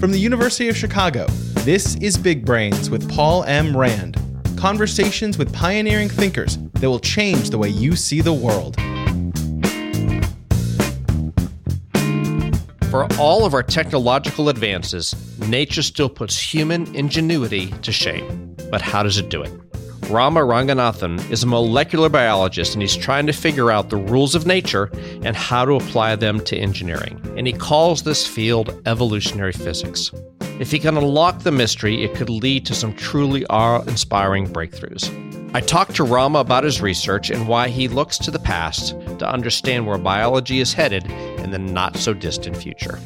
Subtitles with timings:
[0.00, 1.26] From the University of Chicago,
[1.56, 3.76] this is Big Brains with Paul M.
[3.76, 4.16] Rand.
[4.56, 8.76] Conversations with pioneering thinkers that will change the way you see the world.
[12.90, 18.56] For all of our technological advances, nature still puts human ingenuity to shame.
[18.70, 19.69] But how does it do it?
[20.10, 24.44] Rama Ranganathan is a molecular biologist and he's trying to figure out the rules of
[24.44, 24.90] nature
[25.22, 27.20] and how to apply them to engineering.
[27.36, 30.10] And he calls this field evolutionary physics.
[30.58, 35.08] If he can unlock the mystery, it could lead to some truly awe inspiring breakthroughs.
[35.54, 39.30] I talked to Rama about his research and why he looks to the past to
[39.30, 42.98] understand where biology is headed in the not so distant future.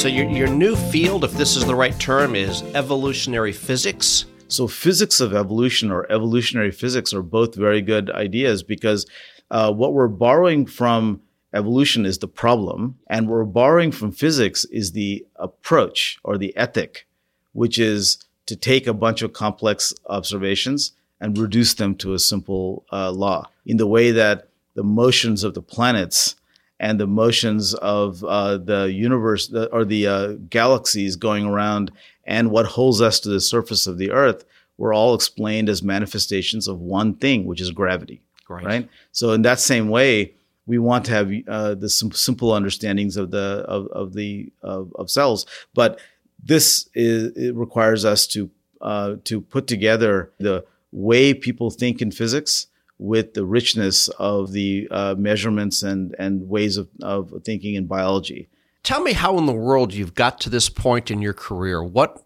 [0.00, 4.24] So, your, your new field, if this is the right term, is evolutionary physics.
[4.48, 9.04] So, physics of evolution or evolutionary physics are both very good ideas because
[9.50, 11.20] uh, what we're borrowing from
[11.52, 16.56] evolution is the problem, and what we're borrowing from physics is the approach or the
[16.56, 17.06] ethic,
[17.52, 22.86] which is to take a bunch of complex observations and reduce them to a simple
[22.90, 26.36] uh, law in the way that the motions of the planets
[26.80, 31.92] and the motions of uh, the universe the, or the uh, galaxies going around
[32.24, 34.44] and what holds us to the surface of the earth
[34.78, 38.22] were all explained as manifestations of one thing, which is gravity.
[38.48, 38.64] Right.
[38.64, 38.88] right?
[39.12, 40.34] So, in that same way,
[40.66, 44.92] we want to have uh, the sim- simple understandings of the of, of the of,
[44.96, 46.00] of cells, but
[46.42, 52.10] this is it requires us to uh, to put together the way people think in
[52.10, 52.66] physics
[53.00, 58.48] with the richness of the uh, measurements and, and ways of, of thinking in biology.
[58.82, 61.82] Tell me how in the world you've got to this point in your career.
[61.82, 62.22] What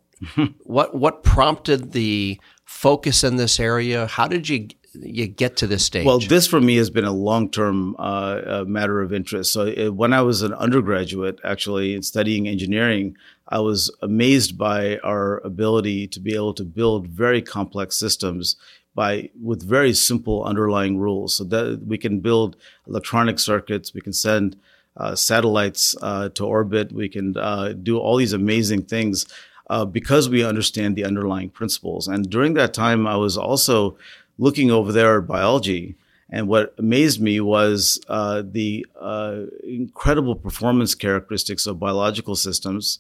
[0.64, 4.06] what what prompted the focus in this area?
[4.06, 6.06] How did you you get to this stage?
[6.06, 9.52] Well, this for me has been a long term uh, matter of interest.
[9.52, 13.16] So it, uh, when I was an undergraduate, actually studying engineering,
[13.48, 18.56] I was amazed by our ability to be able to build very complex systems
[18.94, 21.36] by with very simple underlying rules.
[21.36, 22.56] So that we can build
[22.86, 24.56] electronic circuits, we can send
[24.96, 29.26] uh, satellites uh, to orbit, we can uh, do all these amazing things
[29.68, 32.06] uh, because we understand the underlying principles.
[32.06, 33.96] And during that time, I was also
[34.38, 35.96] looking over there at biology.
[36.30, 42.98] And what amazed me was uh, the uh, incredible performance characteristics of biological systems,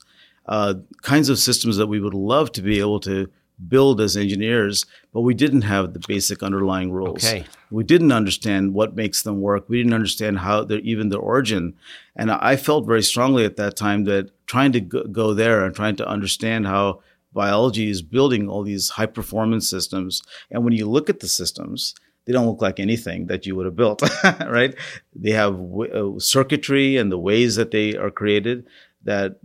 [1.02, 3.30] kinds of systems that we would love to be able to
[3.68, 7.24] build as engineers, but we didn't have the basic underlying rules.
[7.24, 7.44] Okay.
[7.70, 9.68] We didn't understand what makes them work.
[9.68, 11.74] We didn't understand how they're even their origin.
[12.16, 15.96] And I felt very strongly at that time that trying to go there and trying
[15.96, 17.00] to understand how
[17.32, 20.22] biology is building all these high performance systems.
[20.50, 21.94] And when you look at the systems,
[22.24, 24.02] they don't look like anything that you would have built,
[24.46, 24.74] right?
[25.14, 28.66] They have w- uh, circuitry and the ways that they are created
[29.02, 29.36] that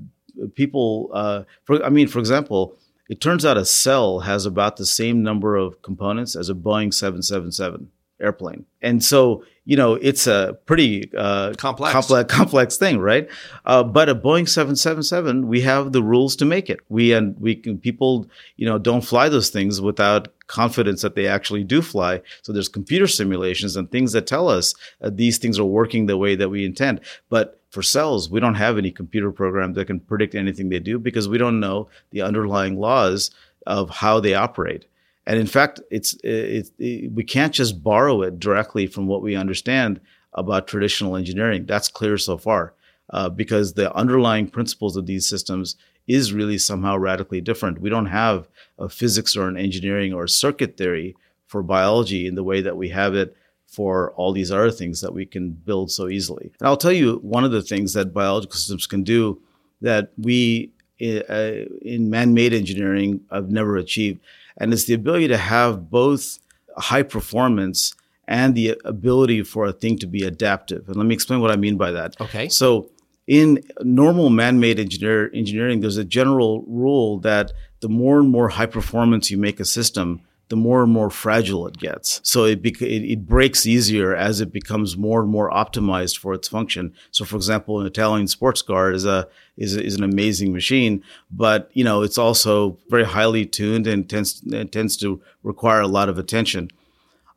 [0.56, 2.78] people, uh, for, I mean, for example,
[3.10, 6.94] it turns out a cell has about the same number of components as a Boeing
[6.94, 7.90] 777
[8.22, 8.66] airplane.
[8.82, 11.92] And so, you know, it's a pretty uh, complex.
[11.92, 13.30] complex, complex thing, right?
[13.66, 16.80] Uh, but a Boeing 777, we have the rules to make it.
[16.90, 18.28] We and we can people,
[18.58, 22.22] you know, don't fly those things without confidence that they actually do fly.
[22.42, 26.18] So there's computer simulations and things that tell us uh, these things are working the
[26.18, 27.02] way that we intend.
[27.30, 30.98] But for cells, we don't have any computer program that can predict anything they do
[30.98, 33.32] because we don't know the underlying laws
[33.68, 34.86] of how they operate.
[35.28, 39.36] And in fact, it's, it, it, we can't just borrow it directly from what we
[39.36, 40.02] understand
[40.34, 41.66] about traditional engineering.
[41.66, 42.74] That's clear so far,
[43.12, 45.76] uh, because the underlying principles of these systems
[46.08, 47.82] is really somehow radically different.
[47.82, 48.48] We don't have
[48.80, 51.16] a physics or an engineering or circuit theory
[51.46, 53.36] for biology in the way that we have it
[53.70, 56.52] for all these other things that we can build so easily.
[56.60, 59.40] And I'll tell you one of the things that biological systems can do
[59.82, 60.72] that we
[61.02, 64.20] uh, in man-made engineering have never achieved,
[64.58, 66.40] and it's the ability to have both
[66.78, 67.94] high performance
[68.28, 70.88] and the ability for a thing to be adaptive.
[70.88, 72.20] And let me explain what I mean by that.
[72.20, 72.50] Okay.
[72.50, 72.90] So
[73.28, 78.66] in normal man-made engineer, engineering, there's a general rule that the more and more high
[78.66, 82.20] performance you make a system, the more and more fragile it gets.
[82.24, 86.34] So it, bec- it, it, breaks easier as it becomes more and more optimized for
[86.34, 86.94] its function.
[87.12, 91.70] So, for example, an Italian sports car is a is, is an amazing machine, but
[91.74, 96.10] you know it's also very highly tuned and tends and tends to require a lot
[96.10, 96.70] of attention.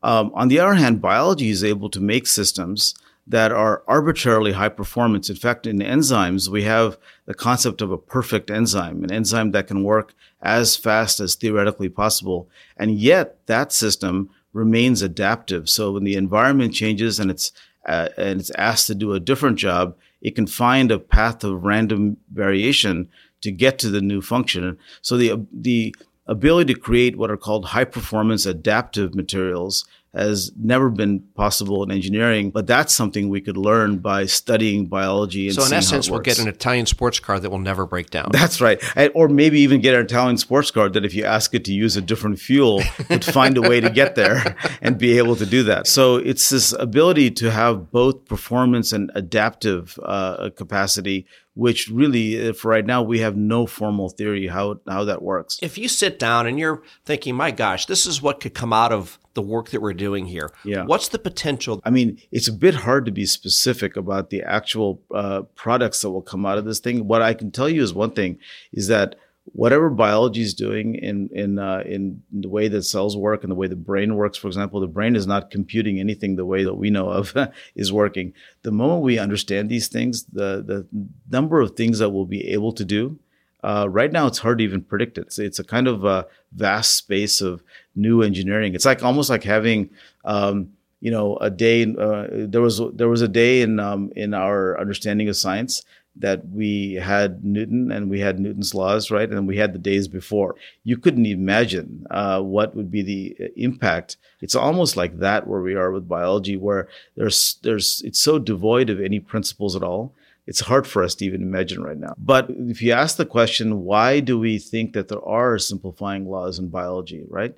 [0.01, 2.95] Um, on the other hand, biology is able to make systems
[3.25, 5.29] that are arbitrarily high performance.
[5.29, 9.67] In fact, in enzymes, we have the concept of a perfect enzyme, an enzyme that
[9.67, 12.49] can work as fast as theoretically possible.
[12.75, 15.69] And yet, that system remains adaptive.
[15.69, 17.51] So when the environment changes and it's
[17.85, 21.65] uh, and it's asked to do a different job, it can find a path of
[21.65, 23.09] random variation
[23.41, 24.77] to get to the new function.
[25.01, 25.95] So the the
[26.27, 31.91] ability to create what are called high performance adaptive materials has never been possible in
[31.91, 35.47] engineering, but that's something we could learn by studying biology.
[35.47, 38.29] And so, in essence, we'll get an Italian sports car that will never break down.
[38.31, 41.53] That's right, and, or maybe even get an Italian sports car that, if you ask
[41.55, 45.17] it to use a different fuel, would find a way to get there and be
[45.17, 45.87] able to do that.
[45.87, 51.25] So, it's this ability to have both performance and adaptive uh, capacity
[51.55, 55.59] which really, for right now, we have no formal theory how how that works.
[55.61, 58.91] If you sit down and you're thinking, "My gosh, this is what could come out
[58.91, 60.83] of the work that we're doing here," yeah.
[60.83, 61.81] what's the potential?
[61.83, 66.11] I mean, it's a bit hard to be specific about the actual uh, products that
[66.11, 67.07] will come out of this thing.
[67.07, 68.39] What I can tell you is one thing:
[68.71, 69.15] is that
[69.45, 73.55] whatever biology is doing in in uh, in the way that cells work and the
[73.55, 76.75] way the brain works, for example, the brain is not computing anything the way that
[76.75, 77.35] we know of
[77.75, 78.33] is working.
[78.61, 80.87] The moment we understand these things, the the
[81.29, 83.19] number of things that we'll be able to do.
[83.63, 85.21] Uh, right now, it's hard to even predict it.
[85.27, 87.63] It's, it's a kind of a vast space of
[87.95, 88.75] new engineering.
[88.75, 89.89] It's like almost like having,
[90.25, 91.83] um, you know, a day.
[91.83, 95.83] Uh, there was there was a day in um, in our understanding of science
[96.15, 99.29] that we had Newton and we had Newton's laws, right?
[99.29, 100.55] And we had the days before.
[100.83, 104.17] You couldn't imagine uh, what would be the uh, impact.
[104.41, 108.89] It's almost like that where we are with biology, where there's there's it's so devoid
[108.89, 110.13] of any principles at all.
[110.45, 112.13] It's hard for us to even imagine right now.
[112.17, 116.59] But if you ask the question, why do we think that there are simplifying laws
[116.59, 117.55] in biology, right?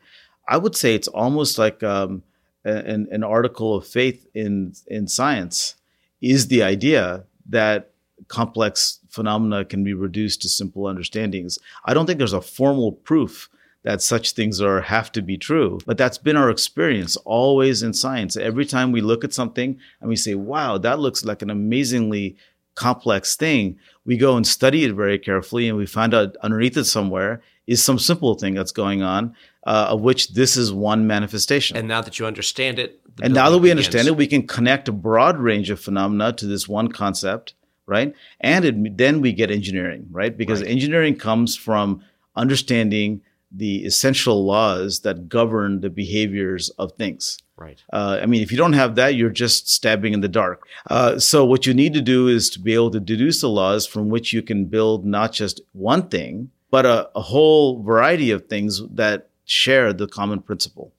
[0.48, 2.22] I would say it's almost like um,
[2.64, 5.76] an, an article of faith in in science
[6.22, 7.92] is the idea that
[8.28, 11.60] complex phenomena can be reduced to simple understandings.
[11.86, 13.50] I don't think there's a formal proof
[13.84, 17.94] that such things are have to be true, but that's been our experience always in
[17.94, 18.36] science.
[18.36, 22.36] Every time we look at something and we say, "Wow, that looks like an amazingly
[22.76, 26.86] complex thing," we go and study it very carefully and we find out underneath it
[26.86, 29.36] somewhere is some simple thing that's going on,
[29.66, 31.76] uh, of which this is one manifestation.
[31.76, 33.88] And now that you understand it, and now that we begins.
[33.88, 37.54] understand it, we can connect a broad range of phenomena to this one concept
[37.88, 38.14] right?
[38.42, 40.36] And it, then we get engineering, right?
[40.36, 40.70] Because right.
[40.70, 42.02] engineering comes from
[42.36, 43.22] understanding
[43.52, 47.38] the essential laws that govern the behaviors of things.
[47.58, 47.82] Right.
[47.94, 50.68] Uh, I mean, if you don't have that, you're just stabbing in the dark.
[50.90, 53.86] Uh, so what you need to do is to be able to deduce the laws
[53.86, 58.48] from which you can build not just one thing, but a, a whole variety of
[58.48, 60.92] things that share the common principle.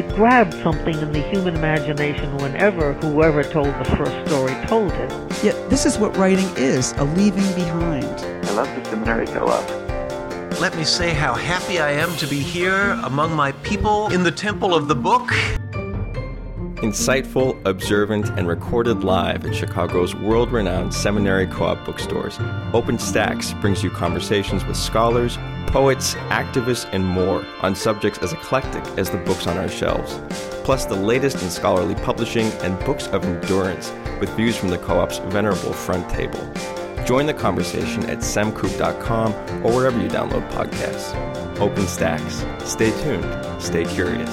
[0.00, 5.44] It grabbed something in the human imagination whenever whoever told the first story told it.
[5.44, 8.06] Yet this is what writing is a leaving behind.
[8.06, 9.68] I love the seminary co op.
[10.58, 14.30] Let me say how happy I am to be here among my people in the
[14.30, 15.28] temple of the book.
[16.80, 22.38] Insightful, observant, and recorded live at Chicago's world renowned seminary co op bookstores,
[22.72, 25.36] Open Stacks brings you conversations with scholars,
[25.72, 30.20] poets, activists, and more on subjects as eclectic as the books on our shelves,
[30.64, 35.00] plus the latest in scholarly publishing and books of endurance with views from the co
[35.00, 36.40] op's venerable front table.
[37.04, 39.32] Join the conversation at semcoop.com
[39.64, 41.14] or wherever you download podcasts.
[41.58, 42.44] Open Stacks.
[42.64, 43.62] Stay tuned.
[43.62, 44.30] Stay curious.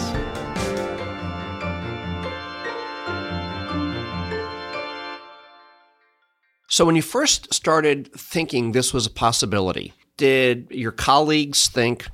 [6.70, 12.08] So, when you first started thinking this was a possibility, did your colleagues think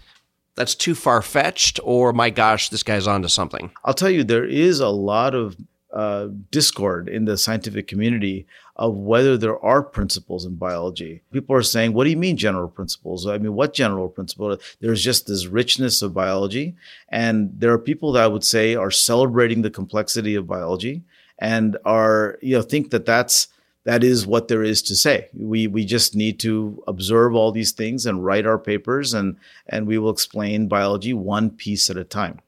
[0.56, 3.72] that's too far fetched, or my gosh, this guy's onto something?
[3.84, 5.58] I'll tell you, there is a lot of
[5.94, 8.46] uh, discord in the scientific community
[8.76, 11.22] of whether there are principles in biology.
[11.32, 13.28] People are saying, what do you mean general principles?
[13.28, 14.58] I mean, what general principle?
[14.80, 16.76] There's just this richness of biology.
[17.10, 21.04] And there are people that I would say are celebrating the complexity of biology
[21.38, 23.48] and are, you know, think that that's
[23.86, 25.30] that is what there is to say.
[25.34, 29.38] We we just need to observe all these things and write our papers and
[29.68, 32.40] and we will explain biology one piece at a time,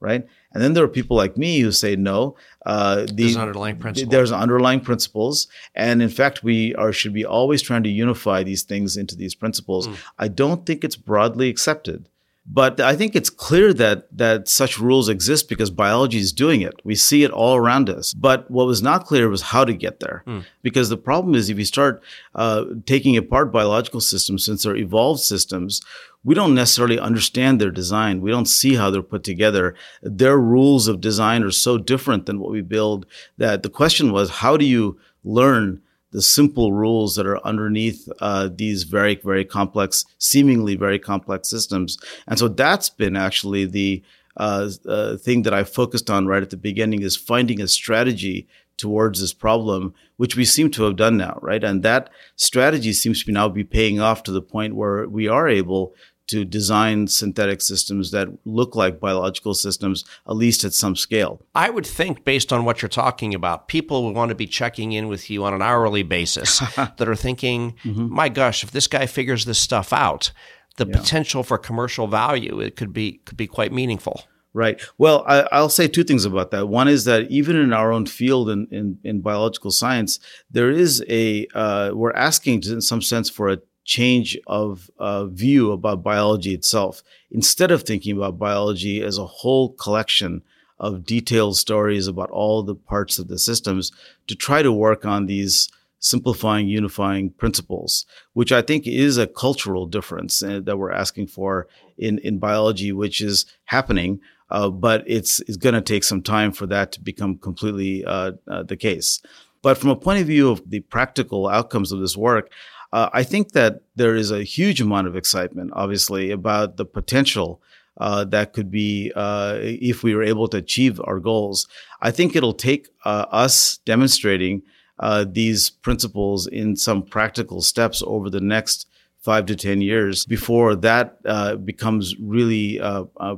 [0.00, 0.26] right?
[0.52, 2.36] And then there are people like me who say no.
[2.66, 4.10] Uh, the, there's underlying principles.
[4.10, 8.64] There's underlying principles, and in fact, we are should be always trying to unify these
[8.64, 9.86] things into these principles.
[9.86, 9.96] Mm.
[10.18, 12.08] I don't think it's broadly accepted.
[12.46, 16.74] But I think it's clear that that such rules exist because biology is doing it.
[16.82, 18.12] We see it all around us.
[18.12, 20.24] But what was not clear was how to get there.
[20.26, 20.44] Mm.
[20.62, 22.02] Because the problem is, if you start
[22.34, 25.80] uh, taking apart biological systems, since they're evolved systems,
[26.24, 28.20] we don't necessarily understand their design.
[28.20, 29.74] We don't see how they're put together.
[30.02, 33.06] Their rules of design are so different than what we build
[33.38, 38.48] that the question was, how do you learn the simple rules that are underneath uh,
[38.52, 41.98] these very, very complex, seemingly very complex systems.
[42.26, 44.02] And so that's been actually the
[44.36, 48.48] uh, uh, thing that I focused on right at the beginning is finding a strategy
[48.76, 51.62] towards this problem, which we seem to have done now, right?
[51.62, 55.48] And that strategy seems to now be paying off to the point where we are
[55.48, 55.94] able
[56.30, 61.40] to design synthetic systems that look like biological systems, at least at some scale.
[61.54, 64.92] I would think, based on what you're talking about, people would want to be checking
[64.92, 68.12] in with you on an hourly basis that are thinking, mm-hmm.
[68.12, 70.32] my gosh, if this guy figures this stuff out,
[70.76, 70.96] the yeah.
[70.96, 74.24] potential for commercial value it could be could be quite meaningful.
[74.52, 74.80] Right.
[74.98, 76.66] Well, I, will say two things about that.
[76.66, 80.18] One is that even in our own field in, in, in biological science,
[80.50, 85.72] there is a, uh, we're asking in some sense for a change of uh, view
[85.72, 87.02] about biology itself.
[87.30, 90.42] Instead of thinking about biology as a whole collection
[90.78, 93.92] of detailed stories about all the parts of the systems,
[94.26, 95.68] to try to work on these
[95.98, 101.68] simplifying, unifying principles, which I think is a cultural difference uh, that we're asking for
[101.98, 104.20] in, in biology, which is happening.
[104.50, 108.32] Uh, but it's, it's going to take some time for that to become completely uh,
[108.48, 109.20] uh, the case.
[109.62, 112.50] But from a point of view of the practical outcomes of this work,
[112.92, 117.62] uh, I think that there is a huge amount of excitement, obviously, about the potential
[117.98, 121.68] uh, that could be uh, if we were able to achieve our goals.
[122.00, 124.62] I think it'll take uh, us demonstrating
[124.98, 128.86] uh, these principles in some practical steps over the next
[129.18, 133.36] five to 10 years before that uh, becomes really, I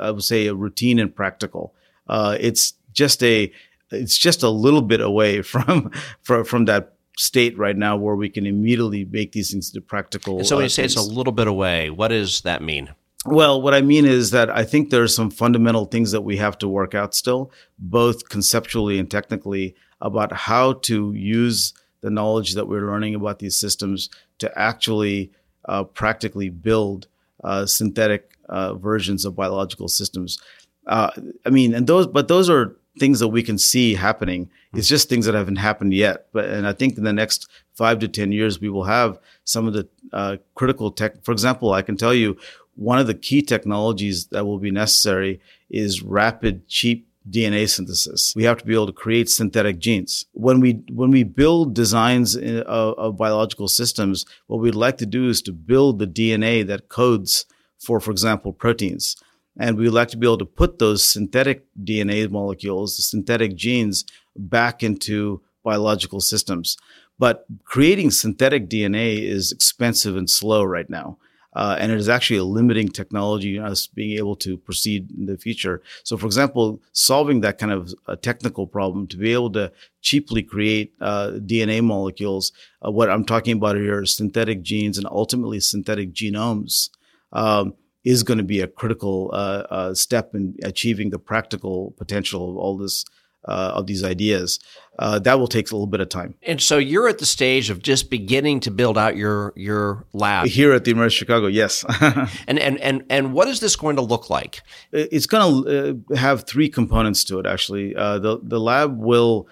[0.00, 1.74] would say, a routine and practical.
[2.08, 3.52] it's just a
[3.92, 5.90] it's just a little bit away from
[6.22, 10.38] from, from that state right now where we can immediately make these things into practical.
[10.38, 12.94] And so when you uh, say it's a little bit away, what does that mean?
[13.26, 16.38] Well, what I mean is that I think there are some fundamental things that we
[16.38, 22.54] have to work out still, both conceptually and technically, about how to use the knowledge
[22.54, 24.08] that we're learning about these systems
[24.38, 25.30] to actually
[25.66, 27.06] uh, practically build
[27.44, 30.40] uh, synthetic uh, versions of biological systems.
[30.86, 31.10] Uh,
[31.44, 34.48] I mean, and those, but those are things that we can see happening.
[34.74, 36.26] It's just things that haven't happened yet.
[36.32, 39.66] But and I think in the next five to ten years, we will have some
[39.66, 41.24] of the uh, critical tech.
[41.24, 42.36] For example, I can tell you
[42.76, 48.32] one of the key technologies that will be necessary is rapid, cheap DNA synthesis.
[48.34, 50.24] We have to be able to create synthetic genes.
[50.32, 55.06] When we when we build designs in, of, of biological systems, what we'd like to
[55.06, 57.44] do is to build the DNA that codes
[57.80, 59.16] for, for example, proteins.
[59.60, 63.54] And we would like to be able to put those synthetic DNA molecules, the synthetic
[63.54, 66.78] genes, back into biological systems.
[67.18, 71.18] But creating synthetic DNA is expensive and slow right now.
[71.52, 75.26] Uh, and it is actually a limiting technology in us being able to proceed in
[75.26, 75.82] the future.
[76.04, 80.42] So, for example, solving that kind of a technical problem to be able to cheaply
[80.42, 82.52] create uh, DNA molecules,
[82.86, 86.88] uh, what I'm talking about here is synthetic genes and ultimately synthetic genomes.
[87.32, 92.50] Um, is going to be a critical uh, uh, step in achieving the practical potential
[92.50, 93.04] of all this
[93.46, 94.58] uh, of these ideas.
[94.98, 96.34] Uh, that will take a little bit of time.
[96.42, 100.46] And so you're at the stage of just beginning to build out your your lab
[100.46, 101.46] here at the University of Chicago.
[101.46, 101.84] Yes.
[102.46, 104.62] and and and and what is this going to look like?
[104.92, 107.46] It's going to uh, have three components to it.
[107.46, 109.48] Actually, uh, the the lab will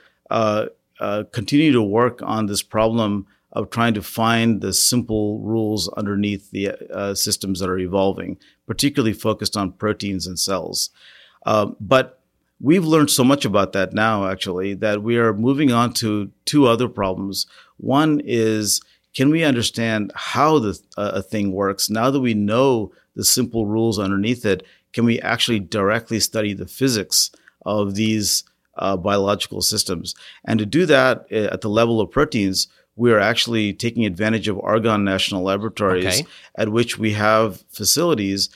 [1.33, 6.71] continue to work on this problem of trying to find the simple rules underneath the
[6.93, 10.91] uh, systems that are evolving, particularly focused on proteins and cells.
[11.47, 12.21] Uh, but
[12.61, 16.67] we've learned so much about that now, actually, that we are moving on to two
[16.67, 17.47] other problems.
[17.79, 18.83] One is
[19.15, 23.67] can we understand how the, uh, a thing works now that we know the simple
[23.67, 24.65] rules underneath it?
[24.93, 27.31] Can we actually directly study the physics
[27.65, 28.45] of these
[28.77, 30.15] uh, biological systems?
[30.45, 34.49] And to do that uh, at the level of proteins, we are actually taking advantage
[34.49, 36.27] of Argonne National Laboratories, okay.
[36.57, 38.51] at which we have facilities,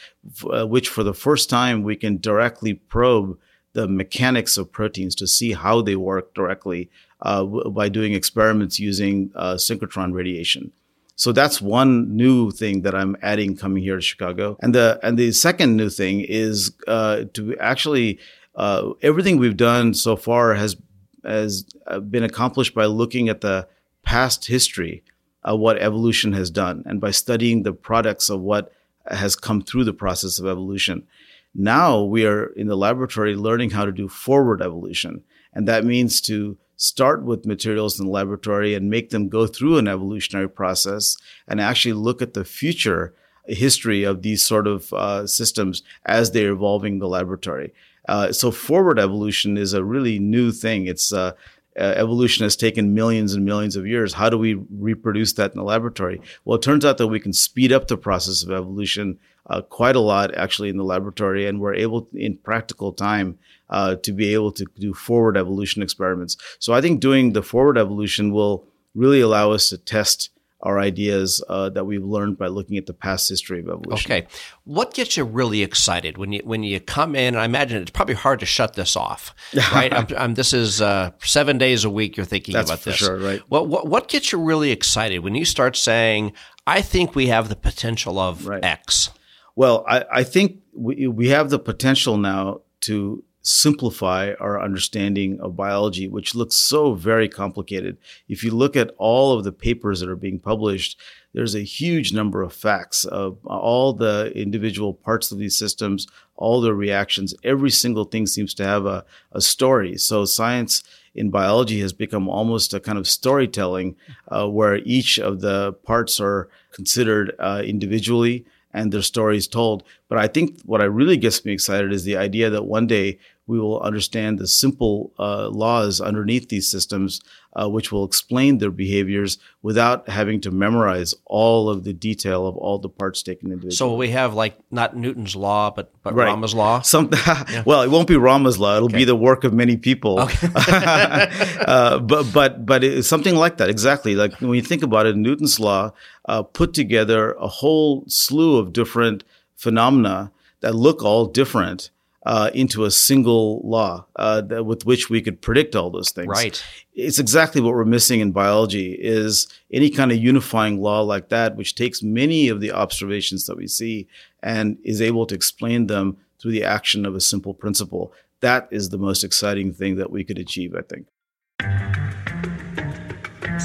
[0.52, 3.38] uh, which for the first time we can directly probe
[3.72, 6.90] the mechanics of proteins to see how they work directly
[7.22, 10.72] uh, w- by doing experiments using uh, synchrotron radiation.
[11.14, 14.56] So that's one new thing that I'm adding coming here to Chicago.
[14.61, 18.18] And the and the second new thing is uh, to actually
[18.56, 20.76] uh, everything we've done so far has
[21.25, 23.68] has uh, been accomplished by looking at the
[24.02, 25.02] past history
[25.42, 28.73] of what evolution has done and by studying the products of what
[29.06, 31.06] has come through the process of evolution.
[31.54, 35.23] Now we are in the laboratory learning how to do forward evolution.
[35.52, 39.78] And that means to start with materials in the laboratory and make them go through
[39.78, 41.16] an evolutionary process
[41.47, 43.14] and actually look at the future
[43.47, 47.73] history of these sort of uh, systems as they're evolving in the laboratory.
[48.09, 50.87] Uh, so forward evolution is a really new thing.
[50.87, 51.32] It's uh,
[51.78, 54.12] uh, evolution has taken millions and millions of years.
[54.12, 56.20] How do we reproduce that in the laboratory?
[56.44, 59.96] Well, it turns out that we can speed up the process of evolution uh, quite
[59.96, 63.38] a lot actually in the laboratory, and we're able in practical time
[63.70, 66.36] uh, to be able to do forward evolution experiments.
[66.58, 70.30] So I think doing the forward evolution will really allow us to test
[70.62, 74.12] our ideas uh, that we've learned by looking at the past history of evolution.
[74.12, 74.26] Okay,
[74.64, 77.35] what gets you really excited when you when you come in?
[77.37, 79.35] I imagine it's probably hard to shut this off,
[79.75, 79.92] right?
[79.92, 82.16] I'm, I'm, this is uh, seven days a week.
[82.16, 83.40] You're thinking That's about for this, sure, right?
[83.49, 86.33] What, what what gets you really excited when you start saying,
[86.66, 88.64] "I think we have the potential of Right.
[88.64, 89.11] X"?
[89.54, 95.56] Well, I, I think we, we have the potential now to simplify our understanding of
[95.56, 97.99] biology, which looks so very complicated.
[98.28, 100.99] If you look at all of the papers that are being published,
[101.34, 106.06] there's a huge number of facts of all the individual parts of these systems,
[106.37, 107.34] all the reactions.
[107.42, 109.96] Every single thing seems to have a, a story.
[109.96, 110.82] So science
[111.14, 113.96] in biology has become almost a kind of storytelling
[114.28, 119.82] uh, where each of the parts are considered uh, individually and their stories told.
[120.08, 123.18] But I think what I really gets me excited is the idea that one day
[123.46, 127.20] we will understand the simple uh, laws underneath these systems,
[127.54, 132.56] uh, which will explain their behaviors without having to memorize all of the detail of
[132.56, 133.74] all the parts taken individually.
[133.74, 136.26] So we have like not Newton's law, but but Right.
[136.26, 136.82] Rama's law.
[136.82, 137.10] Some,
[137.66, 138.76] well, it won't be Rama's law.
[138.76, 140.20] It'll be the work of many people.
[140.54, 144.14] uh, but but but it's something like that exactly.
[144.14, 145.92] Like when you think about it, Newton's law
[146.26, 149.24] uh, put together a whole slew of different
[149.56, 151.90] phenomena that look all different
[152.24, 156.28] uh, into a single law uh, that, with which we could predict all those things.
[156.28, 156.64] Right.
[156.94, 161.56] It's exactly what we're missing in biology is any kind of unifying law like that,
[161.56, 164.06] which takes many of the observations that we see
[164.42, 168.12] and is able to explain them through the action of a simple principle.
[168.40, 172.21] That is the most exciting thing that we could achieve, I think.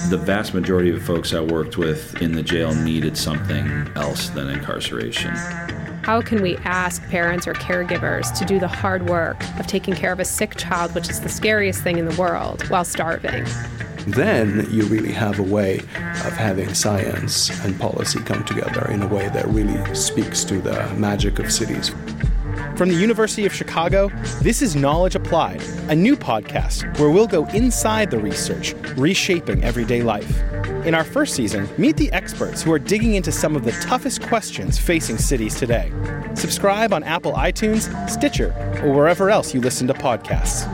[0.09, 4.49] The vast majority of folks I worked with in the jail needed something else than
[4.49, 5.31] incarceration.
[6.03, 10.13] How can we ask parents or caregivers to do the hard work of taking care
[10.13, 13.45] of a sick child, which is the scariest thing in the world, while starving?
[14.07, 19.07] then you really have a way of having science and policy come together in a
[19.07, 21.91] way that really speaks to the magic of cities.
[22.77, 24.09] From the University of Chicago,
[24.41, 30.03] this is Knowledge Applied, a new podcast where we'll go inside the research, reshaping everyday
[30.03, 30.41] life.
[30.85, 34.21] In our first season, meet the experts who are digging into some of the toughest
[34.21, 35.91] questions facing cities today.
[36.35, 40.65] Subscribe on Apple iTunes, Stitcher, or wherever else you listen to podcasts.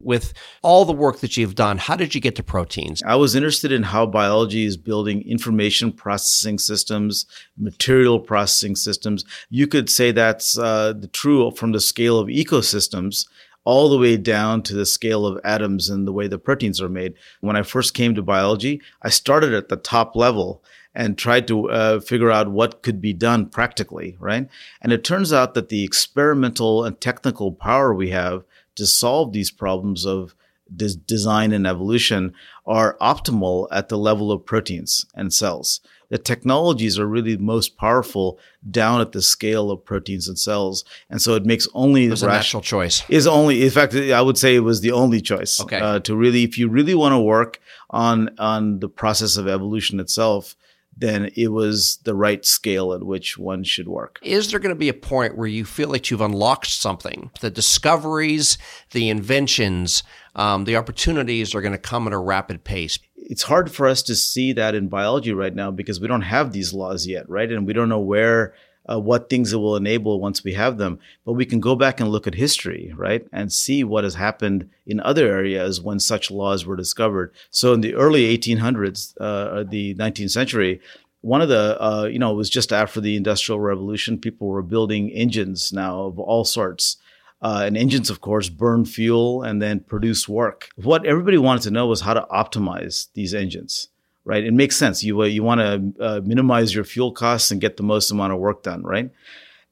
[0.00, 3.02] With all the work that you've done, how did you get to proteins?
[3.04, 7.26] I was interested in how biology is building information processing systems,
[7.58, 9.26] material processing systems.
[9.50, 13.28] You could say that's uh, true from the scale of ecosystems
[13.64, 16.88] all the way down to the scale of atoms and the way the proteins are
[16.88, 17.14] made.
[17.40, 21.68] When I first came to biology, I started at the top level and tried to
[21.70, 24.48] uh, figure out what could be done practically, right?
[24.80, 28.44] And it turns out that the experimental and technical power we have
[28.76, 30.34] to solve these problems of
[30.74, 32.32] des- design and evolution
[32.66, 35.80] are optimal at the level of proteins and cells.
[36.10, 38.38] The technologies are really most powerful
[38.70, 42.22] down at the scale of proteins and cells, and so it makes only It was
[42.22, 43.02] a ration- natural choice.
[43.08, 45.78] is only in fact I would say it was the only choice Okay.
[45.80, 47.58] uh, to really if you really want to work
[47.90, 50.54] on on the process of evolution itself
[50.96, 54.78] then it was the right scale at which one should work Is there going to
[54.78, 57.32] be a point where you feel like you've unlocked something?
[57.40, 58.58] The discoveries,
[58.92, 62.98] the inventions, um, the opportunities are going to come at a rapid pace.
[63.16, 66.52] it's hard for us to see that in biology right now because we don't have
[66.52, 67.50] these laws yet right?
[67.50, 68.54] And we don't know where
[68.86, 70.98] uh, what things it will enable once we have them.
[71.24, 73.26] But we can go back and look at history right?
[73.32, 77.32] And see what has happened in other areas when such laws were discovered.
[77.50, 80.80] So in the early 1800s uh, the 19th century
[81.24, 84.62] one of the uh, you know it was just after the industrial revolution people were
[84.62, 86.98] building engines now of all sorts
[87.46, 90.58] uh, and engines, of course, burn fuel and then produce work.
[90.90, 93.88] What everybody wanted to know was how to optimize these engines,
[94.24, 94.42] right?
[94.50, 95.04] It makes sense.
[95.04, 98.32] You uh, you want to uh, minimize your fuel costs and get the most amount
[98.32, 99.10] of work done, right?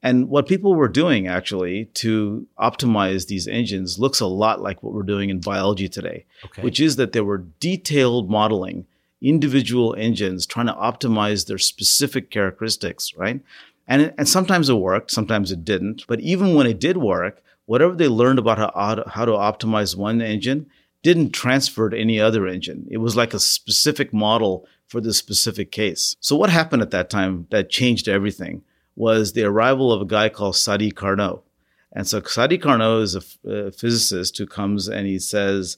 [0.05, 4.93] And what people were doing actually to optimize these engines looks a lot like what
[4.93, 6.61] we're doing in biology today, Okay.
[6.61, 8.85] which is that they were detailed modeling
[9.21, 13.39] individual engines trying to optimize their specific characteristics, right?
[13.87, 16.05] And, and sometimes it worked, sometimes it didn't.
[16.07, 20.21] But even when it did work, whatever they learned about how, how to optimize one
[20.21, 20.67] engine
[21.01, 22.87] didn't transfer to any other engine.
[22.89, 26.15] It was like a specific model for this specific case.
[26.19, 28.63] So what happened at that time that changed everything
[28.95, 31.43] was the arrival of a guy called Sadi Carnot.
[31.91, 35.77] And so Sadi Carnot is a, a physicist who comes and he says,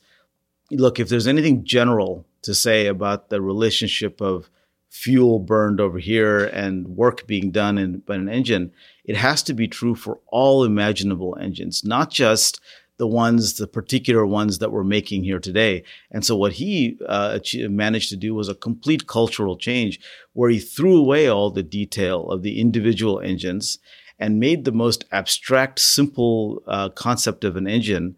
[0.72, 4.50] look, if there's anything general to say about the relationship of
[4.96, 8.72] fuel burned over here and work being done in, in an engine,
[9.04, 12.62] it has to be true for all imaginable engines, not just
[12.98, 15.84] the ones, the particular ones that we're making here today.
[16.12, 20.00] And so what he uh, managed to do was a complete cultural change
[20.32, 23.80] where he threw away all the detail of the individual engines
[24.18, 28.16] and made the most abstract, simple uh, concept of an engine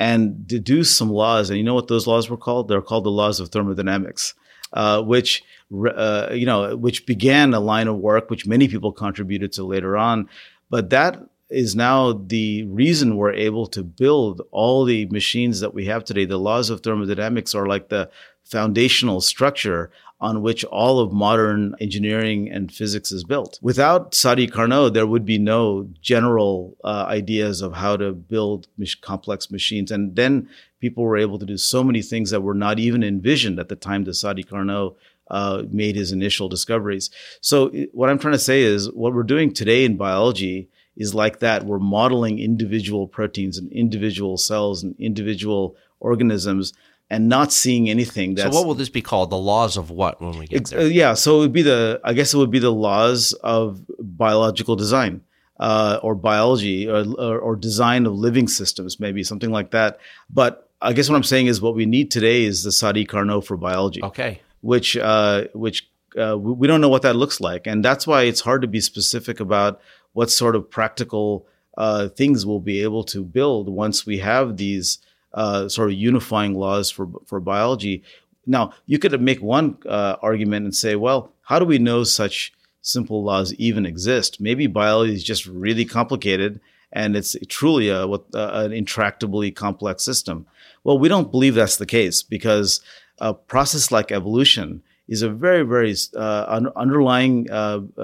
[0.00, 1.48] and deduced some laws.
[1.48, 2.66] And you know what those laws were called?
[2.66, 4.34] They're called the laws of thermodynamics,
[4.72, 9.52] uh, which uh, you know, which began a line of work which many people contributed
[9.52, 10.28] to later on.
[10.70, 15.86] But that is now the reason we're able to build all the machines that we
[15.86, 16.24] have today.
[16.24, 18.10] The laws of thermodynamics are like the
[18.44, 23.58] foundational structure on which all of modern engineering and physics is built.
[23.62, 28.66] Without Sadi Carnot, there would be no general uh, ideas of how to build
[29.00, 29.92] complex machines.
[29.92, 30.48] And then
[30.80, 33.76] people were able to do so many things that were not even envisioned at the
[33.76, 34.96] time that Sadi Carnot
[35.30, 37.10] uh, made his initial discoveries.
[37.40, 41.40] So, what I'm trying to say is what we're doing today in biology is like
[41.40, 41.64] that.
[41.64, 46.72] We're modeling individual proteins and individual cells and individual organisms
[47.10, 48.34] and not seeing anything.
[48.34, 49.30] That's, so what will this be called?
[49.30, 50.80] The laws of what when we get there?
[50.80, 53.80] Uh, yeah, so it would be the I guess it would be the laws of
[53.98, 55.22] biological design.
[55.60, 59.98] Uh, or biology or, or, or, design of living systems, maybe something like that.
[60.30, 63.46] But I guess what I'm saying is what we need today is the Sadi Carnot
[63.46, 64.02] for biology.
[64.02, 64.40] Okay.
[64.60, 67.66] Which, uh, which uh, we don't know what that looks like.
[67.66, 69.80] And that's why it's hard to be specific about
[70.12, 74.98] what sort of practical uh, things we'll be able to build once we have these
[75.34, 78.02] uh, sort of unifying laws for for biology.
[78.46, 82.52] Now, you could make one uh, argument and say, well, how do we know such
[82.80, 84.40] simple laws even exist?
[84.40, 86.60] Maybe biology is just really complicated
[86.90, 90.46] and it's truly a, what, uh, an intractably complex system.
[90.84, 92.80] Well, we don't believe that's the case because
[93.18, 97.50] a process like evolution is a very, very uh, un- underlying.
[97.50, 98.00] Uh, uh,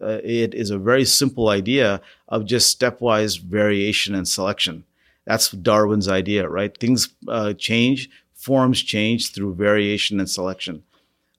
[0.00, 4.84] uh, it is a very simple idea of just stepwise variation and selection.
[5.26, 6.76] That's Darwin's idea, right?
[6.76, 10.84] Things uh, change, forms change through variation and selection.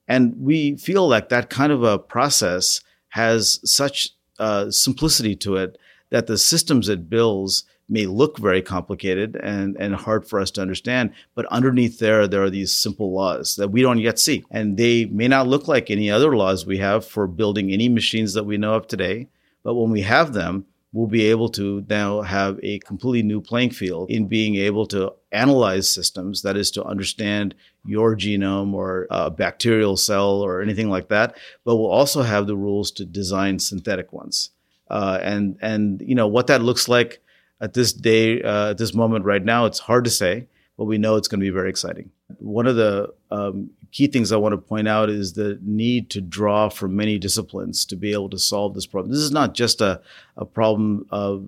[0.08, 5.78] And we feel like that kind of a process has such uh, simplicity to it
[6.10, 10.62] that the systems it builds may look very complicated and, and hard for us to
[10.62, 14.43] understand, but underneath there, there are these simple laws that we don't yet see.
[14.50, 18.34] And they may not look like any other laws we have for building any machines
[18.34, 19.28] that we know of today.
[19.63, 23.69] But when we have them, we'll be able to now have a completely new playing
[23.69, 29.30] field in being able to analyze systems, that is, to understand your genome or a
[29.30, 31.36] bacterial cell or anything like that.
[31.65, 34.52] But we'll also have the rules to design synthetic ones.
[34.89, 37.19] Uh, and and you know what that looks like
[37.65, 40.47] at this day, uh, at this moment right now, it's hard to say,
[40.78, 42.12] but we know it's going to be very exciting.
[42.38, 46.21] One of the um, key things I want to point out is the need to
[46.21, 49.12] draw from many disciplines to be able to solve this problem.
[49.12, 49.99] This is not just a,
[50.38, 51.08] a problem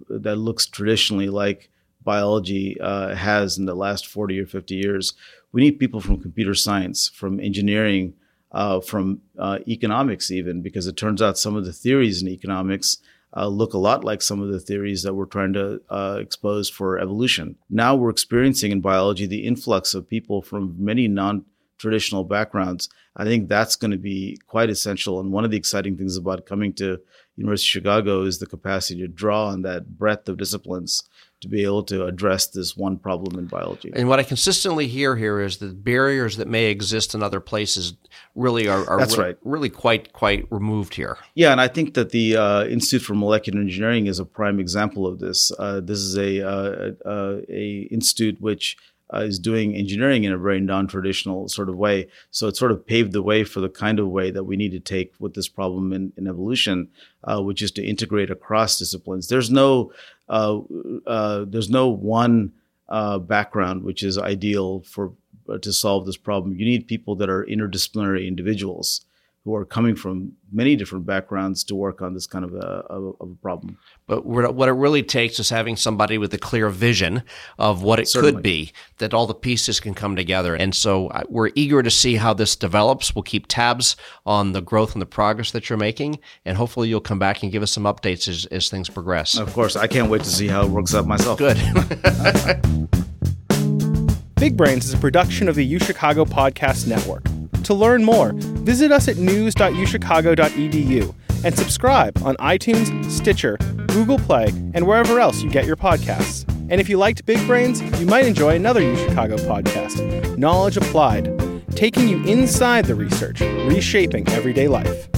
[0.09, 1.69] that looks traditionally like
[2.03, 5.13] biology uh, has in the last 40 or 50 years.
[5.51, 8.15] We need people from computer science, from engineering,
[8.51, 12.97] uh, from uh, economics, even, because it turns out some of the theories in economics
[13.37, 16.69] uh, look a lot like some of the theories that we're trying to uh, expose
[16.69, 17.55] for evolution.
[17.69, 21.45] Now we're experiencing in biology the influx of people from many non
[21.77, 25.19] traditional backgrounds, I think that's going to be quite essential.
[25.19, 26.99] And one of the exciting things about coming to
[27.35, 31.03] University of Chicago is the capacity to draw on that breadth of disciplines
[31.41, 33.91] to be able to address this one problem in biology.
[33.95, 37.93] And what I consistently hear here is that barriers that may exist in other places
[38.33, 39.37] really are, are That's re- right.
[39.43, 41.17] really quite quite removed here.
[41.35, 45.05] Yeah, and I think that the uh, Institute for Molecular Engineering is a prime example
[45.05, 45.51] of this.
[45.59, 48.77] Uh, this is a, uh, uh a institute which
[49.13, 52.07] uh, is doing engineering in a very non-traditional sort of way.
[52.31, 54.71] So it sort of paved the way for the kind of way that we need
[54.71, 56.89] to take with this problem in, in evolution,
[57.23, 59.27] uh, which is to integrate across disciplines.
[59.27, 59.91] There's no
[60.29, 60.59] uh,
[61.05, 62.51] uh there's no one
[62.89, 65.13] uh, background which is ideal for
[65.49, 66.55] uh, to solve this problem.
[66.55, 69.05] You need people that are interdisciplinary individuals
[69.47, 73.15] who are coming from many different backgrounds to work on this kind of a, of
[73.21, 73.77] a problem.
[74.05, 77.23] But what it really takes is having somebody with a clear vision
[77.57, 78.33] of what it Certainly.
[78.33, 80.53] could be, that all the pieces can come together.
[80.53, 83.15] And so we're eager to see how this develops.
[83.15, 86.19] We'll keep tabs on the growth and the progress that you're making.
[86.43, 89.37] And hopefully you'll come back and give us some updates as, as things progress.
[89.37, 89.77] Of course.
[89.77, 91.39] I can't wait to see how it works out myself.
[91.39, 91.55] Good.
[94.35, 97.23] Big Brains is a production of the UChicago Podcast Network.
[97.63, 104.87] To learn more, visit us at news.uchicago.edu and subscribe on iTunes, Stitcher, Google Play, and
[104.87, 106.45] wherever else you get your podcasts.
[106.69, 111.33] And if you liked Big Brains, you might enjoy another U Chicago podcast, Knowledge Applied,
[111.75, 115.09] taking you inside the research, reshaping everyday life.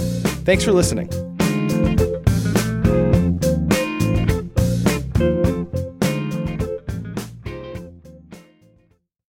[0.46, 1.29] Thanks for listening.